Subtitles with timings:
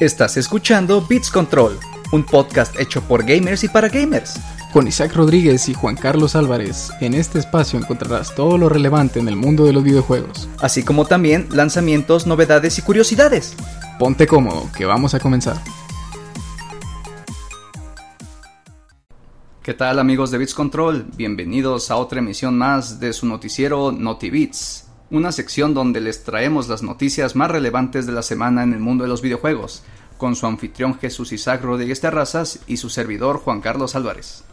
[0.00, 1.78] Estás escuchando Beats Control,
[2.10, 4.40] un podcast hecho por gamers y para gamers.
[4.72, 9.28] Con Isaac Rodríguez y Juan Carlos Álvarez, en este espacio encontrarás todo lo relevante en
[9.28, 10.48] el mundo de los videojuegos.
[10.58, 13.54] Así como también lanzamientos, novedades y curiosidades.
[13.98, 15.62] Ponte cómodo, que vamos a comenzar.
[19.62, 21.08] ¿Qué tal amigos de Beats Control?
[21.14, 26.82] Bienvenidos a otra emisión más de su noticiero NotiBeats, una sección donde les traemos las
[26.82, 29.82] noticias más relevantes de la semana en el mundo de los videojuegos,
[30.16, 34.44] con su anfitrión Jesús Isaac Rodríguez Terrazas y su servidor Juan Carlos Álvarez.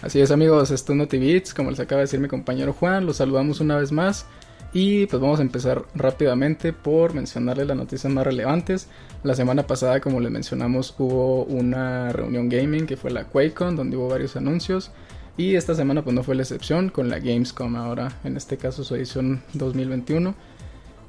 [0.00, 3.16] Así es amigos, esto es NotiBeats, como les acaba de decir mi compañero Juan, los
[3.16, 4.26] saludamos una vez más
[4.72, 8.88] y pues vamos a empezar rápidamente por mencionarles las noticias más relevantes.
[9.22, 13.96] La semana pasada, como les mencionamos, hubo una reunión gaming que fue la QuakeCon, donde
[13.96, 14.90] hubo varios anuncios.
[15.38, 18.82] Y esta semana pues no fue la excepción con la Gamescom ahora, en este caso
[18.82, 20.34] su edición 2021.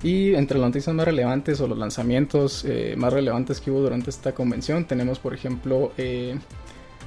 [0.03, 4.11] Y entre las noticias más relevantes o los lanzamientos eh, más relevantes que hubo durante
[4.11, 6.39] esta convención tenemos por ejemplo eh,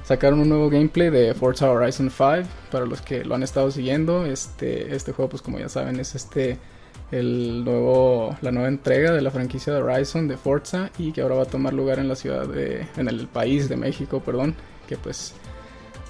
[0.03, 4.25] sacaron un nuevo gameplay de Forza Horizon 5 para los que lo han estado siguiendo.
[4.25, 6.59] Este, este juego pues como ya saben es este
[7.09, 11.35] el nuevo la nueva entrega de la franquicia de Horizon de Forza y que ahora
[11.35, 14.55] va a tomar lugar en la ciudad de en el país de México, perdón,
[14.89, 15.33] que pues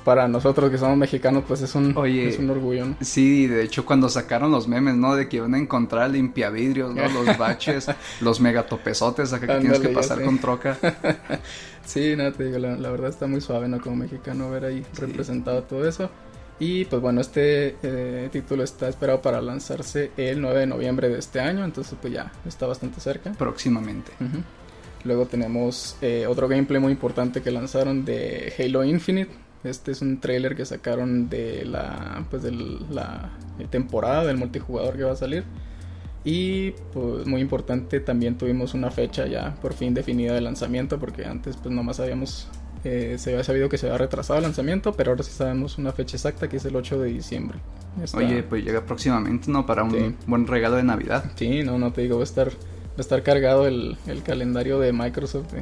[0.03, 2.95] para nosotros que somos mexicanos, pues es un, es un orgullo, ¿no?
[3.01, 5.15] Sí, de hecho cuando sacaron los memes, ¿no?
[5.15, 7.07] De que iban a encontrar limpiavidrios, ¿no?
[7.23, 7.87] Los baches,
[8.21, 10.77] los megatopesotes acá que tienes que pasar con troca.
[11.85, 13.79] sí, nada, te digo, la, verdad está muy suave, ¿no?
[13.79, 16.09] Como mexicano ver ahí representado todo eso.
[16.59, 21.19] Y pues bueno, este eh, título está esperado para lanzarse el 9 de noviembre de
[21.19, 23.31] este año, entonces pues ya está bastante cerca.
[23.33, 24.11] Próximamente.
[25.03, 29.31] Luego tenemos eh, otro gameplay muy importante que lanzaron de Halo Infinite,
[29.63, 33.29] este es un trailer que sacaron de la, pues de la
[33.69, 35.43] temporada del multijugador que va a salir.
[36.25, 41.25] Y pues muy importante, también tuvimos una fecha ya por fin definida de lanzamiento, porque
[41.25, 42.47] antes pues nomás habíamos,
[42.85, 45.91] eh, se había sabido que se había retrasado el lanzamiento, pero ahora sí sabemos una
[45.91, 47.59] fecha exacta que es el 8 de diciembre.
[48.13, 49.65] Oye, pues llega próximamente, ¿no?
[49.65, 51.25] Para un buen regalo de Navidad.
[51.35, 54.79] Sí, no, no te digo, va a estar, va a estar cargado el, el calendario
[54.79, 55.53] de Microsoft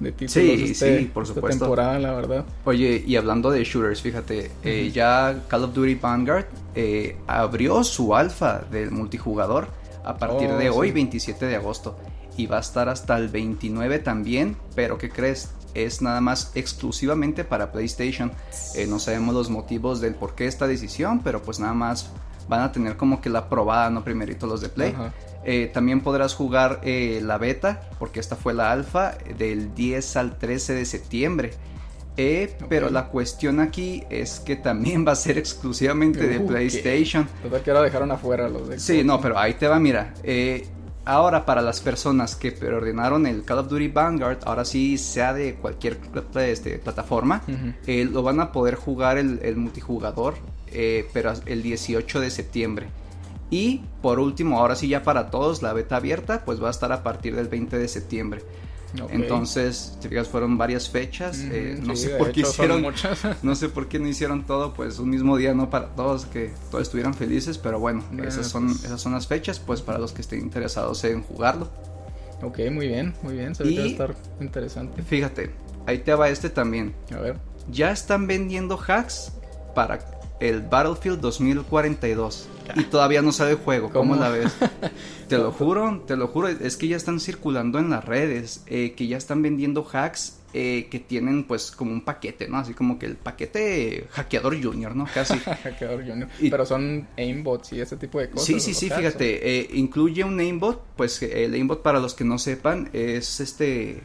[0.00, 1.66] de títulos sí, este, sí, por supuesto.
[1.66, 2.44] temporada, la verdad.
[2.64, 8.14] Oye, y hablando de shooters, fíjate, eh, ya Call of Duty Vanguard eh, abrió su
[8.16, 9.68] alfa del multijugador
[10.04, 11.96] a partir de oh, hoy, 27 de agosto.
[12.36, 15.50] Y va a estar hasta el 29 también, pero ¿qué crees?
[15.74, 18.32] Es nada más exclusivamente para PlayStation.
[18.74, 22.10] Eh, no sabemos los motivos del por qué esta decisión, pero pues nada más
[22.48, 24.94] van a tener como que la probada, no primerito los de Play.
[25.44, 30.38] Eh, también podrás jugar eh, la beta, porque esta fue la alfa, del 10 al
[30.38, 31.50] 13 de septiembre.
[32.16, 37.26] Eh, pero la cuestión aquí es que también va a ser exclusivamente de PlayStation.
[37.42, 40.12] Total que ahora dejaron afuera los de Sí, no, pero ahí te va, mira.
[41.06, 45.54] ahora para las personas que preordenaron el Call of Duty Vanguard, ahora sí sea de
[45.54, 45.98] cualquier
[46.36, 47.42] este, plataforma,
[47.86, 50.34] lo van a poder jugar el, el multijugador,
[51.14, 52.88] pero el 18 de septiembre.
[53.50, 56.92] Y por último, ahora sí ya para todos, la beta abierta, pues va a estar
[56.92, 58.42] a partir del 20 de septiembre.
[59.10, 61.38] Entonces, si fijas, fueron varias fechas.
[61.38, 62.84] Eh, no sé por qué hicieron.
[63.42, 66.52] no sé por qué no hicieron todo, pues un mismo día, no para todos, que
[66.70, 67.58] todos estuvieran felices.
[67.58, 68.84] Pero bueno, esas son, pues.
[68.84, 71.68] esas son las fechas, pues para los que estén interesados en jugarlo.
[72.42, 73.54] Ok, muy bien, muy bien.
[73.54, 75.02] Se va a estar interesante.
[75.02, 75.50] Fíjate,
[75.86, 76.94] ahí te va este también.
[77.14, 77.36] A ver.
[77.70, 79.32] Ya están vendiendo hacks
[79.74, 80.00] para
[80.40, 83.90] el Battlefield 2042 y todavía no sale el juego.
[83.90, 84.52] ¿Cómo, la ves?
[85.28, 86.48] te lo juro, te lo juro.
[86.48, 90.88] Es que ya están circulando en las redes, eh, que ya están vendiendo hacks eh,
[90.90, 92.58] que tienen pues como un paquete, ¿no?
[92.58, 95.06] Así como que el paquete hackeador junior, ¿no?
[95.14, 95.38] Casi.
[95.38, 96.28] hackeador junior.
[96.40, 98.46] Pero son aimbots y ese tipo de cosas.
[98.46, 99.60] Sí, sí, sí, fíjate.
[99.60, 104.02] Eh, incluye un aimbot, pues el aimbot para los que no sepan es este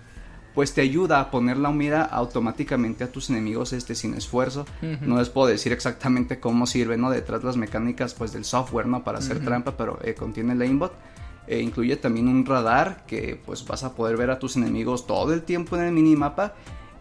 [0.55, 4.65] pues te ayuda a poner la mira automáticamente a tus enemigos este sin esfuerzo.
[5.01, 7.11] No les puedo decir exactamente cómo sirve, ¿no?
[7.11, 9.03] Detrás las mecánicas pues del software, ¿no?
[9.03, 10.93] Para hacer trampa, pero eh, contiene el aimbot.
[11.47, 15.33] E incluye también un radar que pues vas a poder ver a tus enemigos todo
[15.33, 16.53] el tiempo en el minimapa.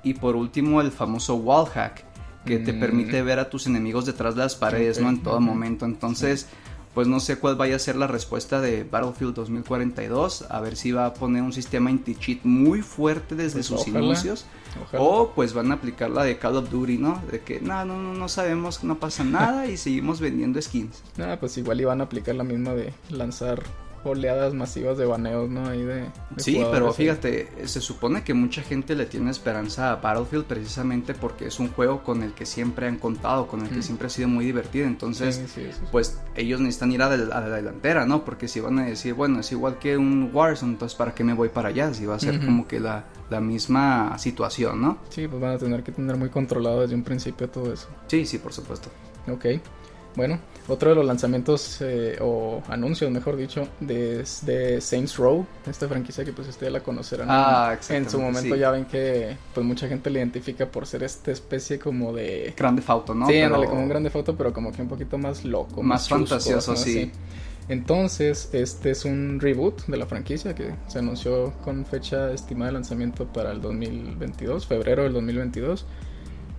[0.03, 2.05] Y por último el famoso wall hack
[2.45, 5.09] que te permite ver a tus enemigos detrás de las paredes, ¿no?
[5.09, 5.87] En todo momento.
[5.87, 6.49] Entonces
[6.94, 10.93] pues no sé cuál vaya a ser la respuesta de Battlefield 2042, a ver si
[10.93, 14.46] va a poner un sistema anti-cheat muy fuerte desde pues sus inicios,
[14.96, 17.20] o pues van a aplicar la de Call of Duty, ¿no?
[17.31, 21.02] De que no, no, no, no sabemos, no pasa nada y seguimos vendiendo skins.
[21.17, 23.62] Nada, pues igual iban a aplicar la misma de lanzar
[24.05, 25.69] oleadas masivas de baneos, ¿no?
[25.69, 26.05] Ahí de,
[26.37, 31.47] sí, pero fíjate, se supone que mucha gente le tiene esperanza a Battlefield precisamente porque
[31.47, 33.83] es un juego con el que siempre han contado, con el que mm.
[33.83, 34.87] siempre ha sido muy divertido.
[34.87, 35.43] Entonces,
[35.91, 38.25] pues ellos necesitan ir a, la delantera, ¿no?
[38.25, 41.35] Porque si van a decir, bueno, es igual que un Warzone, entonces ¿para qué me
[41.35, 41.93] voy para allá?
[41.95, 44.99] Si va a ser como que la, la misma situación, ¿no?
[45.09, 47.89] Sí, pues van a tener que tener muy controlado desde un principio todo eso.
[48.06, 48.91] Sí, sí, por supuesto.
[49.29, 49.47] Ok.
[50.17, 50.39] Bueno,
[50.69, 56.25] otro de los lanzamientos eh, o anuncios, mejor dicho, de, de, Saints Row, esta franquicia
[56.25, 57.27] que pues ustedes la conocerán.
[57.31, 61.33] Ah, en su momento ya ven que pues mucha gente le identifica por ser esta
[61.33, 63.27] especie como de grande foto, ¿no?
[63.27, 63.65] Sí, pero...
[63.65, 67.11] como un grande foto, pero como que un poquito más loco, más, fantasioso, sí.
[67.69, 72.75] Entonces, este es un reboot de la franquicia que se anunció con fecha estimada de
[72.75, 75.87] lanzamiento para el 2022, febrero del 2022.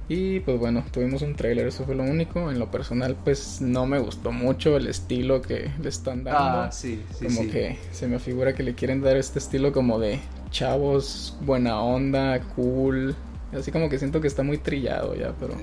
[0.07, 2.51] Y pues bueno, tuvimos un trailer, eso fue lo único.
[2.51, 6.39] En lo personal, pues no me gustó mucho el estilo que le están dando.
[6.39, 7.25] Ah, sí, sí.
[7.25, 10.19] Como que se me figura que le quieren dar este estilo como de
[10.51, 13.15] chavos, buena onda, cool.
[13.51, 15.55] Así como que siento que está muy trillado ya, pero.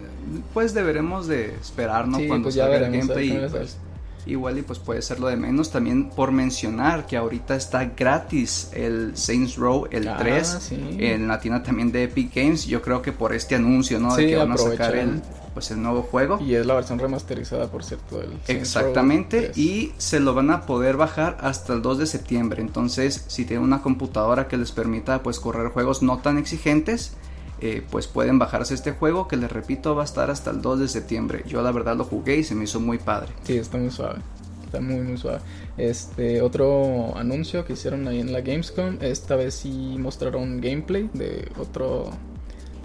[0.55, 2.19] Pues deberemos de esperar, ¿no?
[2.27, 3.49] Cuando pues ya veremos, gameplay.
[4.27, 5.71] Igual y pues puede ser lo de menos.
[5.71, 11.41] También por mencionar que ahorita está gratis el Saints Row el 3 ah, en la
[11.41, 12.67] tienda también de Epic Games.
[12.67, 15.23] Yo creo que por este anuncio no de que van a sacar el
[15.53, 16.39] pues el nuevo juego.
[16.41, 20.97] Y es la versión remasterizada por cierto del exactamente y se lo van a poder
[20.97, 22.63] bajar hasta el 2 de septiembre.
[22.63, 27.17] Entonces si tienen una computadora que les permita pues correr juegos no tan exigentes
[27.65, 30.81] eh, pues pueden bajarse este juego que les repito va a estar hasta el 2
[30.81, 31.45] de septiembre.
[31.47, 33.33] Yo la verdad lo jugué y se me hizo muy padre.
[33.45, 34.19] Sí, está muy suave.
[34.65, 35.39] Está muy muy suave.
[35.77, 41.53] Este otro anuncio que hicieron ahí en la Gamescom, esta vez sí mostraron gameplay de
[41.57, 42.11] otro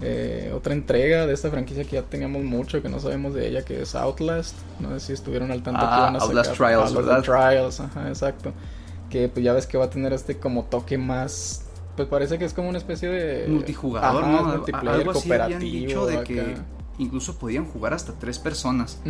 [0.00, 3.64] eh, otra entrega de esta franquicia que ya teníamos mucho que no sabemos de ella
[3.64, 4.54] que es Outlast.
[4.78, 7.22] No sé si estuvieron al tanto que ah, iban a Outlast Trials, ¿verdad?
[7.22, 8.52] Trials, ajá, exacto.
[9.10, 11.64] Que pues ya ves que va a tener este como toque más
[11.98, 14.44] pues parece que es como una especie de multijugador, ¿no?
[14.44, 16.56] Multiplayer Algo así habían dicho de que
[16.98, 19.02] incluso podían jugar hasta tres personas.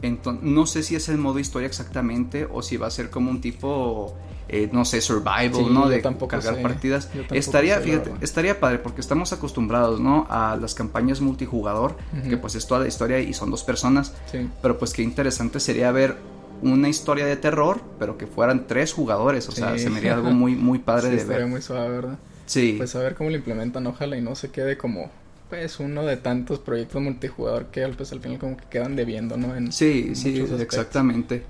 [0.00, 3.32] Entonces, no sé si es el modo historia exactamente o si va a ser como
[3.32, 4.14] un tipo
[4.48, 5.88] eh, no sé, survival, ¿no?
[5.88, 7.08] De cargar partidas.
[7.32, 10.28] Estaría, fíjate, estaría padre porque estamos acostumbrados, ¿no?
[10.30, 11.96] A las campañas multijugador,
[12.28, 14.14] que pues es toda la historia y son dos personas.
[14.62, 16.16] Pero pues qué interesante sería ver
[16.62, 19.48] una historia de terror, pero que fueran tres jugadores.
[19.48, 21.46] O sea, se me haría algo muy, muy padre de ver.
[21.46, 22.18] muy suave, ¿verdad?
[22.46, 22.74] Sí.
[22.76, 25.10] Pues a ver cómo lo implementan, ojalá y no se quede como
[25.50, 29.54] pues uno de tantos proyectos multijugador que pues al final como que quedan debiendo, ¿no?
[29.54, 31.42] En sí, sí, exactamente.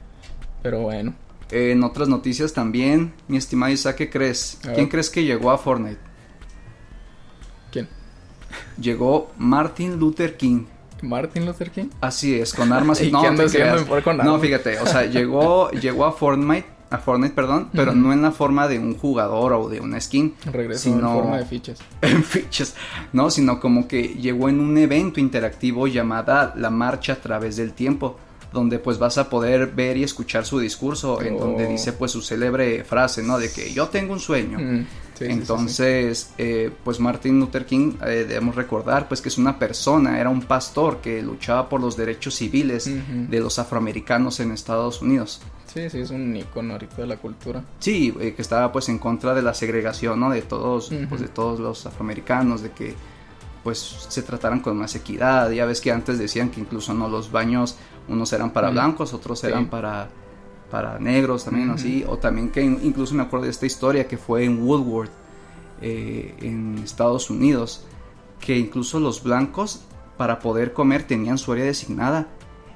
[0.63, 1.15] Pero bueno.
[1.51, 4.59] en otras noticias también, mi estimado Isaac, ¿qué crees?
[4.75, 6.01] ¿Quién crees que llegó a Fortnite?
[7.71, 7.89] ¿Quién?
[8.81, 10.65] Llegó Martin Luther King.
[11.03, 11.89] Martin Luther King.
[12.01, 13.23] Así es, con armas y no,
[14.23, 18.33] no, fíjate, o sea, llegó, llegó a Fortnite, a Fortnite, perdón, pero no en la
[18.33, 20.35] forma de un jugador o de una skin.
[20.51, 21.79] Regresó sino, en forma de fichas.
[22.03, 22.75] En fichas,
[23.13, 27.73] no, sino como que llegó en un evento interactivo llamada La Marcha a través del
[27.73, 28.17] tiempo
[28.53, 31.71] donde pues vas a poder ver y escuchar su discurso en donde oh.
[31.71, 33.39] dice pues su célebre frase, ¿no?
[33.39, 34.59] De que yo tengo un sueño.
[35.21, 40.31] Entonces, eh, pues Martin Luther King, eh, debemos recordar, pues que es una persona, era
[40.31, 42.91] un pastor que luchaba por los derechos civiles
[43.31, 45.43] de los afroamericanos en Estados Unidos.
[45.73, 47.63] Sí, sí, es un icono ahorita de la cultura.
[47.79, 50.31] Sí, eh, que estaba pues en contra de la segregación, ¿no?
[50.31, 52.95] De todos, pues de todos los afroamericanos, de que
[53.63, 53.79] pues
[54.09, 55.51] se trataran con más equidad.
[55.51, 57.77] Ya ves que antes decían que incluso no los baños,
[58.09, 60.09] unos eran para blancos, otros eran para
[60.71, 64.45] para negros también así, o también que incluso me acuerdo de esta historia que fue
[64.45, 65.11] en Woodward,
[65.83, 67.85] eh, en Estados Unidos,
[68.41, 69.83] que incluso los blancos
[70.17, 72.29] para poder comer tenían su área designada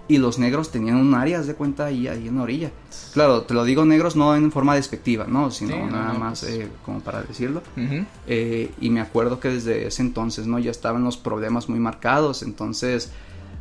[0.06, 2.70] y los negros tenían un área de cuenta ahí, ahí en la orilla.
[3.14, 5.50] Claro, te lo digo negros no en forma despectiva, ¿no?
[5.50, 6.52] Sino nada más pues.
[6.52, 7.62] eh, como para decirlo.
[8.26, 10.58] Eh, y me acuerdo que desde ese entonces, ¿no?
[10.58, 13.10] Ya estaban los problemas muy marcados, entonces,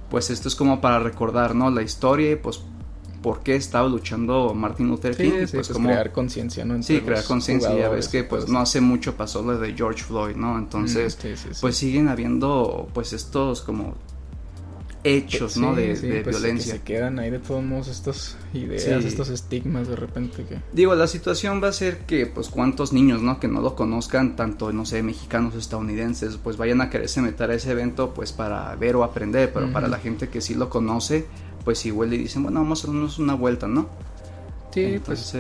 [0.10, 1.70] pues esto es como para recordar, ¿no?
[1.70, 2.62] La historia y pues
[3.24, 5.48] por qué estaba luchando Martin Luther King.
[5.48, 6.84] Sí, pues, como, crear conciencia, ¿no?
[6.84, 7.76] sí, crear conciencia.
[7.76, 10.60] Ya ves que pues, pues, no hace mucho pasó lo de George Floyd, ¿no?
[10.60, 11.18] Entonces,
[11.60, 13.96] pues siguen habiendo pues estos como
[15.04, 15.76] hechos, ¿no?
[15.76, 16.74] De, pues, violencia.
[16.74, 20.60] Que se quedan ahí de todos modos estas ideas, estos estigmas de repente que...
[20.72, 23.40] Digo, la situación va a ser que, pues, cuántos niños, ¿no?
[23.40, 27.56] Que no lo conozcan, tanto, no sé, mexicanos, estadounidenses, pues vayan a quererse meter a
[27.56, 31.26] ese evento, pues, para ver o aprender, pero para la gente que sí lo conoce,
[31.64, 33.88] pues igual le dicen, bueno, vamos a darnos una vuelta, ¿no?
[34.72, 35.34] Sí, pues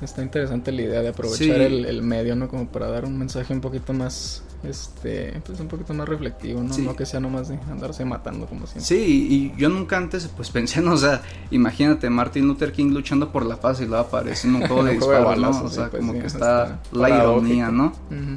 [0.00, 2.48] está interesante la idea de aprovechar el, medio, ¿no?
[2.48, 6.76] Como para dar un mensaje un poquito más, este, pues un poquito más reflectivo, ¿no?
[6.76, 8.84] No que sea nomás de andarse matando como siempre.
[8.84, 13.30] Sí, y yo nunca antes, pues pensé, no, o sea, imagínate Martin Luther King luchando
[13.32, 15.50] por la paz y luego aparece en un juego de disparos, ¿no?
[15.50, 17.92] O sea, pues como que está, la ironía, ¿no?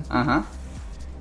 [0.10, 0.46] Ajá.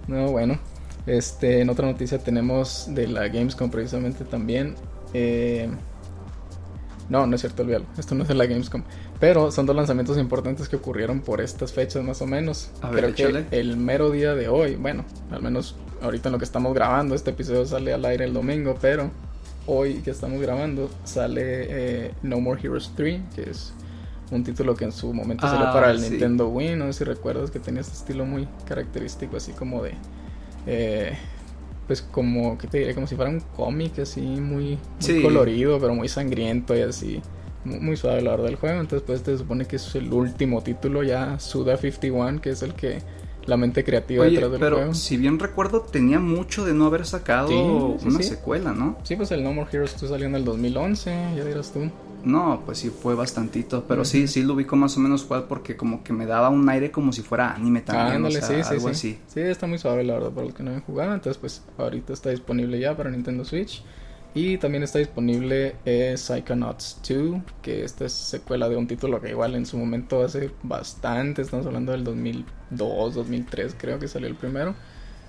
[0.06, 0.58] No, bueno.
[1.06, 4.74] Este, en otra noticia tenemos de la Gamescom precisamente también.
[5.14, 5.68] Eh,
[7.08, 7.84] no, no es cierto, olvídalo.
[7.98, 8.82] Esto no es de la Gamescom.
[9.20, 12.70] Pero son dos lanzamientos importantes que ocurrieron por estas fechas más o menos.
[12.82, 16.44] A ver, que el mero día de hoy, bueno, al menos ahorita en lo que
[16.44, 19.10] estamos grabando, este episodio sale al aire el domingo, pero
[19.66, 21.42] hoy que estamos grabando sale
[22.06, 23.72] eh, No More Heroes 3, que es
[24.30, 26.74] un título que en su momento salió para el ah, Nintendo Wii.
[26.74, 29.94] No sé si recuerdas que tenía este estilo muy característico, así como de...
[30.66, 31.16] Eh,
[31.86, 32.94] pues como, ¿qué te diré?
[32.94, 34.78] Como si fuera un cómic así muy,
[35.22, 37.22] colorido, pero muy sangriento y así.
[37.64, 38.80] Muy, suave la verdad del juego.
[38.80, 42.74] Entonces pues te supone que es el último título ya, Suda 51, que es el
[42.74, 42.98] que
[43.46, 47.50] la mente creativa detrás del pero si bien recuerdo tenía mucho de no haber sacado
[47.50, 48.98] una secuela, ¿no?
[49.02, 51.90] Sí, pues el No More Heroes salió en el 2011, ya dirás tú.
[52.24, 55.76] No, pues sí fue bastantito, pero sí, sí lo ubico más o menos cual porque
[55.76, 58.88] como que me daba un aire como si fuera anime también, o sea, sí, algo
[58.88, 59.18] así.
[59.28, 62.12] Sí, está muy suave la verdad para los que no han jugado, entonces pues ahorita
[62.12, 63.84] está disponible ya para Nintendo Switch.
[64.36, 69.30] Y también está disponible eh, Psychonauts 2, que esta es secuela de un título que
[69.30, 74.34] igual en su momento hace bastante, estamos hablando del 2002, 2003 creo que salió el
[74.34, 74.74] primero.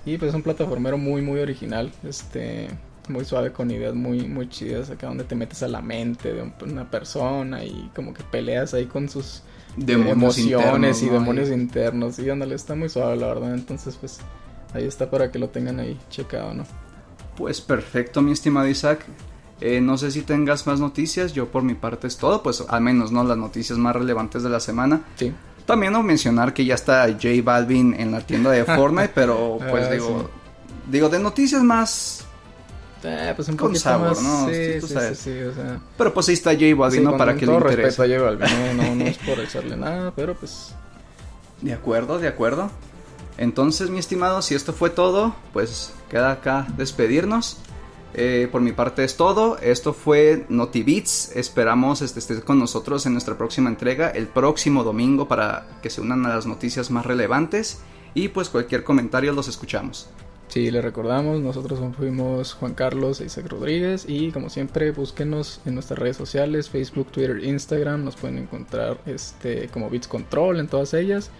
[0.04, 2.68] Y pues es un plataformero muy muy original, este
[3.08, 6.52] muy suave con ideas muy muy chidas acá donde te metes a la mente de
[6.62, 9.42] una persona y como que peleas ahí con sus
[9.78, 12.18] emociones y demonios internos.
[12.18, 13.54] Y ándale está muy suave la verdad.
[13.54, 14.18] Entonces pues
[14.74, 16.87] ahí está para que lo tengan ahí checado no
[17.38, 19.06] pues perfecto mi estimado Isaac.
[19.60, 21.32] Eh, no sé si tengas más noticias.
[21.32, 22.42] Yo por mi parte es todo.
[22.42, 25.02] Pues al menos no las noticias más relevantes de la semana.
[25.14, 25.32] Sí.
[25.64, 29.86] También no mencionar que ya está J Balvin en la tienda de Fortnite pero pues
[29.86, 30.30] ah, digo
[30.90, 32.24] digo de noticias más
[33.04, 34.48] eh, pues un Con sabor, ¿no?
[34.48, 35.78] Sí, sí, sí, o sea...
[35.96, 37.16] Pero pues ahí está J Balvin, ¿no?
[37.16, 37.82] Para que le interese.
[37.82, 40.74] respeto a J Balvin, no, no, es por echarle nada, pero pues...
[41.60, 42.70] De acuerdo, de acuerdo.
[43.38, 47.58] Entonces, mi estimado, si esto fue todo, pues queda acá despedirnos.
[48.14, 49.58] Eh, por mi parte es todo.
[49.58, 51.36] Esto fue NotiBeats.
[51.36, 56.00] Esperamos este, estés con nosotros en nuestra próxima entrega el próximo domingo para que se
[56.00, 57.80] unan a las noticias más relevantes.
[58.14, 60.08] Y pues cualquier comentario los escuchamos.
[60.48, 65.74] Sí, le recordamos, nosotros fuimos Juan Carlos e Isaac Rodríguez y como siempre búsquenos en
[65.74, 70.94] nuestras redes sociales, Facebook, Twitter, Instagram, nos pueden encontrar este como Bits Control en todas
[70.94, 71.30] ellas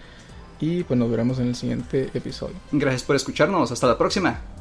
[0.59, 2.55] y pues nos veremos en el siguiente episodio.
[2.71, 4.58] Gracias por escucharnos, hasta la próxima.